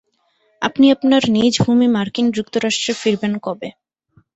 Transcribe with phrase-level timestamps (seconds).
[0.61, 3.69] আপনি আপনার নিজ ভূমি মার্কিন যুক্তরাষ্ট্রে ফিরবেন কবে?